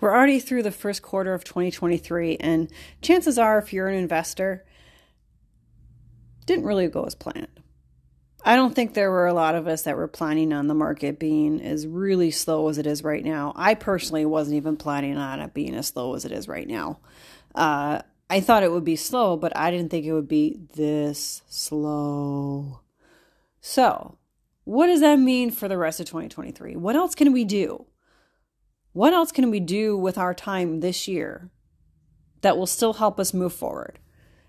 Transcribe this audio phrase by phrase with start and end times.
[0.00, 2.70] We're already through the first quarter of 2023, and
[3.02, 4.64] chances are, if you're an investor,
[6.46, 7.48] didn't really go as planned.
[8.42, 11.18] I don't think there were a lot of us that were planning on the market
[11.18, 13.52] being as really slow as it is right now.
[13.54, 17.00] I personally wasn't even planning on it being as slow as it is right now.
[17.54, 21.42] Uh, I thought it would be slow, but I didn't think it would be this
[21.48, 22.80] slow.
[23.60, 24.16] So,
[24.64, 26.76] what does that mean for the rest of 2023?
[26.76, 27.84] What else can we do?
[28.92, 31.48] What else can we do with our time this year
[32.40, 34.00] that will still help us move forward?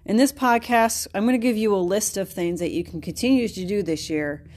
[0.04, 3.02] In this podcast, I'm going to give you a list of things that you can
[3.02, 4.48] continue to do this year,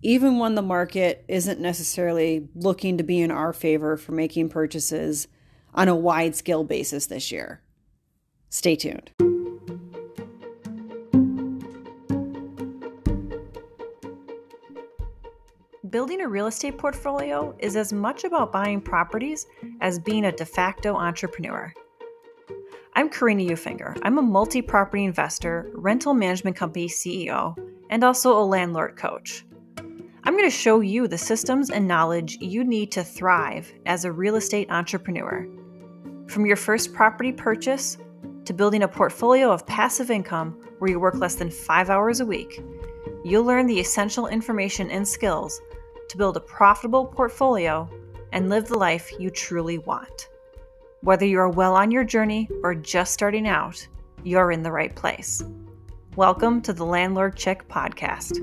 [0.00, 5.28] even when the market isn't necessarily looking to be in our favor for making purchases
[5.74, 7.60] on a wide scale basis this year.
[8.48, 9.10] Stay tuned.
[16.24, 19.46] A real estate portfolio is as much about buying properties
[19.82, 21.70] as being a de facto entrepreneur.
[22.94, 24.00] I'm Karina Ufinger.
[24.02, 27.54] I'm a multi property investor, rental management company CEO,
[27.90, 29.44] and also a landlord coach.
[30.24, 34.12] I'm going to show you the systems and knowledge you need to thrive as a
[34.12, 35.46] real estate entrepreneur.
[36.28, 37.98] From your first property purchase
[38.46, 42.26] to building a portfolio of passive income where you work less than five hours a
[42.26, 42.62] week,
[43.26, 45.60] you'll learn the essential information and skills
[46.08, 47.88] to build a profitable portfolio
[48.32, 50.28] and live the life you truly want.
[51.00, 53.86] Whether you are well on your journey or just starting out,
[54.22, 55.42] you're in the right place.
[56.16, 58.38] Welcome to the Landlord Chick podcast.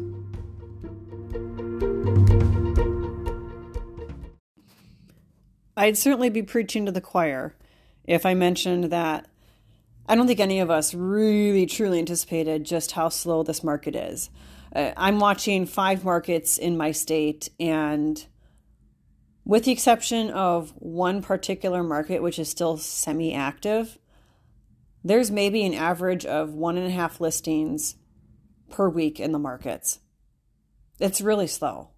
[5.78, 7.56] I'd certainly be preaching to the choir
[8.06, 9.28] if I mentioned that
[10.08, 14.30] I don't think any of us really truly anticipated just how slow this market is.
[14.74, 18.26] Uh, I'm watching five markets in my state, and
[19.44, 23.98] with the exception of one particular market, which is still semi active,
[25.04, 27.96] there's maybe an average of one and a half listings
[28.70, 30.00] per week in the markets.
[31.00, 31.90] It's really slow.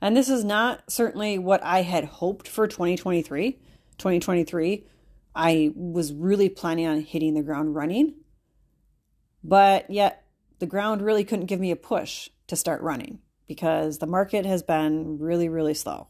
[0.00, 3.52] And this is not certainly what I had hoped for 2023.
[3.98, 4.84] 2023,
[5.34, 8.14] I was really planning on hitting the ground running,
[9.42, 10.21] but yet
[10.62, 13.18] the ground really couldn't give me a push to start running
[13.48, 16.06] because the market has been really, really slow.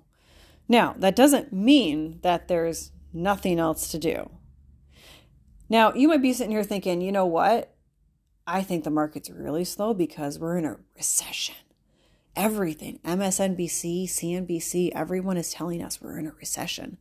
[0.68, 4.28] Now, that doesn't mean that there's nothing else to do.
[5.70, 7.74] Now, you might be sitting here thinking, you know what?
[8.46, 11.54] I think the market's really slow because we're in a recession.
[12.36, 16.98] Everything, MSNBC, CNBC, everyone is telling us we're in a recession.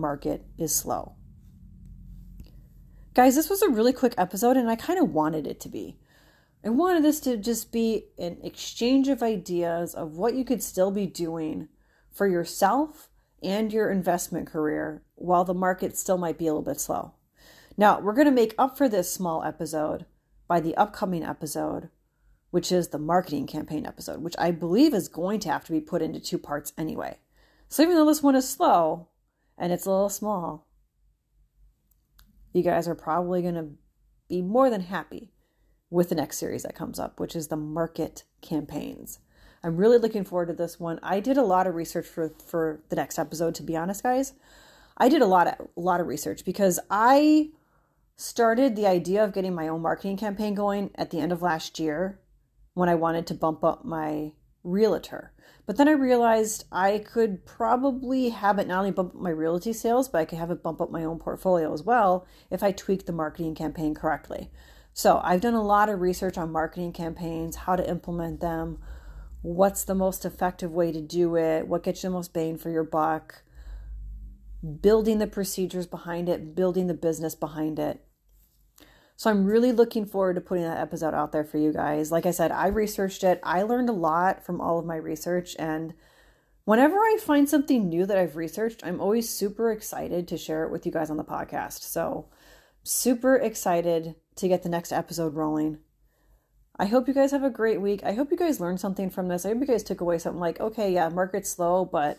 [0.00, 1.14] Market is slow.
[3.14, 5.98] Guys, this was a really quick episode and I kind of wanted it to be.
[6.64, 10.90] I wanted this to just be an exchange of ideas of what you could still
[10.90, 11.68] be doing
[12.10, 13.08] for yourself
[13.42, 17.14] and your investment career while the market still might be a little bit slow.
[17.76, 20.04] Now, we're going to make up for this small episode
[20.46, 21.88] by the upcoming episode,
[22.50, 25.80] which is the marketing campaign episode, which I believe is going to have to be
[25.80, 27.18] put into two parts anyway.
[27.68, 29.08] So even though this one is slow
[29.60, 30.66] and it's a little small,
[32.52, 33.68] you guys are probably going to
[34.28, 35.30] be more than happy
[35.90, 39.20] with the next series that comes up, which is the market campaigns.
[39.62, 40.98] I'm really looking forward to this one.
[41.02, 44.32] I did a lot of research for for the next episode to be honest, guys.
[44.96, 47.50] I did a lot of a lot of research because I
[48.16, 51.78] started the idea of getting my own marketing campaign going at the end of last
[51.78, 52.20] year
[52.72, 54.32] when I wanted to bump up my
[54.64, 55.32] realtor.
[55.66, 59.72] But then I realized I could probably have it not only bump up my realty
[59.72, 62.72] sales, but I could have it bump up my own portfolio as well if I
[62.72, 64.50] tweak the marketing campaign correctly.
[64.92, 68.78] So I've done a lot of research on marketing campaigns, how to implement them,
[69.42, 72.70] what's the most effective way to do it, what gets you the most bang for
[72.70, 73.42] your buck,
[74.80, 78.04] building the procedures behind it, building the business behind it.
[79.20, 82.10] So I'm really looking forward to putting that episode out there for you guys.
[82.10, 83.38] Like I said, I researched it.
[83.42, 85.92] I learned a lot from all of my research and
[86.64, 90.70] whenever I find something new that I've researched, I'm always super excited to share it
[90.70, 91.82] with you guys on the podcast.
[91.82, 92.30] So
[92.82, 95.80] super excited to get the next episode rolling.
[96.78, 98.02] I hope you guys have a great week.
[98.02, 99.44] I hope you guys learned something from this.
[99.44, 102.18] I hope you guys took away something like, okay, yeah, market's slow, but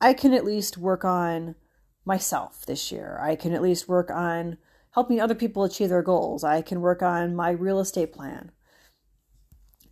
[0.00, 1.56] I can at least work on
[2.04, 3.18] myself this year.
[3.20, 4.58] I can at least work on
[4.92, 6.44] helping other people achieve their goals.
[6.44, 8.50] I can work on my real estate plan.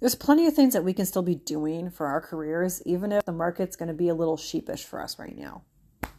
[0.01, 3.25] There's plenty of things that we can still be doing for our careers, even if
[3.25, 5.63] the market's going to be a little sheepish for us right now.
[6.03, 6.11] All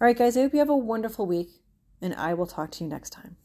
[0.00, 1.50] right, guys, I hope you have a wonderful week,
[2.02, 3.36] and I will talk to you next time.